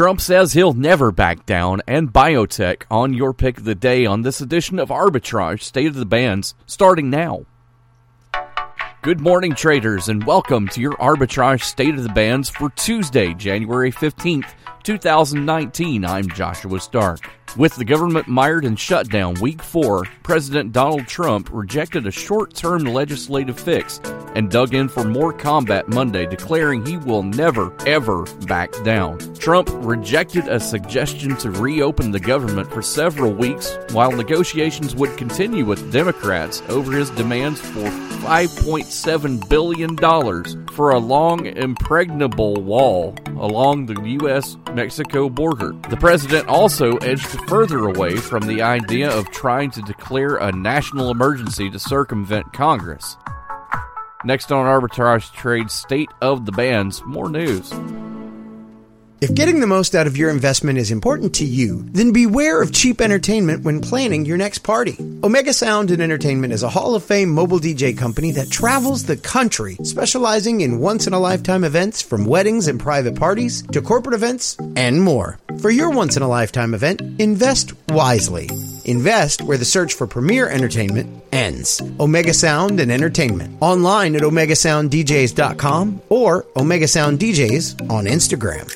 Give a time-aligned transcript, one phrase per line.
[0.00, 4.22] Trump says he'll never back down, and biotech on your pick of the day on
[4.22, 7.44] this edition of Arbitrage State of the Bands, starting now.
[9.02, 13.92] Good morning, traders, and welcome to your Arbitrage State of the Bands for Tuesday, January
[13.92, 14.54] 15th,
[14.84, 16.06] 2019.
[16.06, 17.20] I'm Joshua Stark.
[17.58, 22.84] With the government mired in shutdown week four, President Donald Trump rejected a short term
[22.84, 24.00] legislative fix
[24.34, 29.18] and dug in for more combat Monday, declaring he will never, ever back down.
[29.34, 35.64] Trump rejected a suggestion to reopen the government for several weeks while negotiations would continue
[35.64, 39.96] with Democrats over his demands for $5.7 billion
[40.72, 44.56] for a long, impregnable wall along the U.S.
[44.74, 45.72] Mexico border.
[45.88, 51.10] The president also edged further away from the idea of trying to declare a national
[51.10, 53.16] emergency to circumvent Congress.
[54.22, 57.72] Next on Arbitrage Trade State of the Bands, more news.
[59.22, 62.70] If getting the most out of your investment is important to you, then beware of
[62.72, 64.96] cheap entertainment when planning your next party.
[65.24, 69.16] Omega Sound and Entertainment is a Hall of Fame mobile DJ company that travels the
[69.16, 74.14] country, specializing in once in a lifetime events from weddings and private parties to corporate
[74.14, 75.38] events and more.
[75.60, 78.48] For your once in a lifetime event, invest wisely.
[78.90, 81.80] Invest where the search for premier entertainment ends.
[82.00, 83.56] Omega Sound and Entertainment.
[83.60, 88.68] Online at OmegaSoundDJs.com or Omega Sound DJs on Instagram.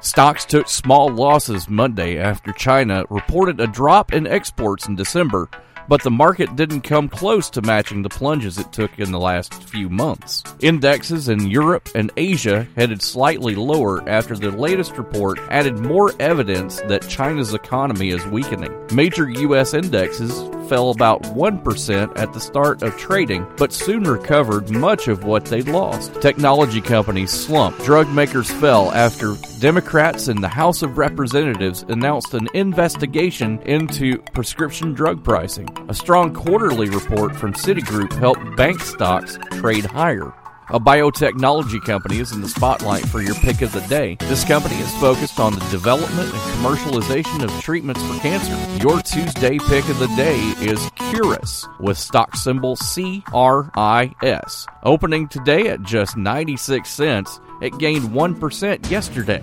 [0.00, 5.48] Stocks took small losses Monday after China reported a drop in exports in December,
[5.88, 9.54] but the market didn't come close to matching the plunges it took in the last
[9.64, 10.44] few months.
[10.60, 16.80] Indexes in Europe and Asia headed slightly lower after the latest report added more evidence
[16.82, 18.72] that China's economy is weakening.
[18.92, 19.74] Major U.S.
[19.74, 20.38] indexes
[20.68, 25.68] fell about 1% at the start of trading, but soon recovered much of what they'd
[25.68, 26.20] lost.
[26.20, 27.84] Technology companies slumped.
[27.84, 34.92] Drug makers fell after Democrats in the House of Representatives announced an investigation into prescription
[34.92, 35.68] drug pricing.
[35.88, 40.32] A strong quarterly report from Citigroup helped bank stocks trade higher.
[40.70, 44.16] A biotechnology company is in the spotlight for your pick of the day.
[44.20, 48.54] This company is focused on the development and commercialization of treatments for cancer.
[48.86, 54.66] Your Tuesday pick of the day is Curis with stock symbol CRIS.
[54.82, 59.42] Opening today at just 96 cents, it gained 1% yesterday.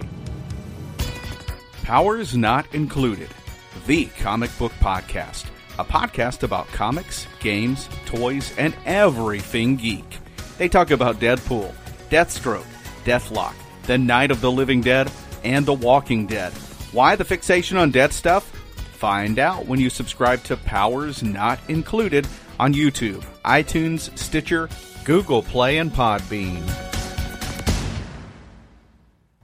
[1.82, 3.30] Powers Not Included,
[3.88, 5.46] the comic book podcast.
[5.80, 10.20] A podcast about comics, games, toys, and everything geek.
[10.58, 11.74] They talk about Deadpool,
[12.10, 12.66] Deathstroke,
[13.04, 15.12] Deathlok, The Night of the Living Dead,
[15.44, 16.54] and The Walking Dead.
[16.92, 18.46] Why the fixation on dead stuff?
[18.94, 22.26] Find out when you subscribe to Powers Not Included
[22.58, 24.70] on YouTube, iTunes, Stitcher,
[25.04, 26.95] Google Play, and Podbean.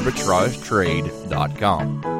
[0.00, 2.19] arbitragetrade.com.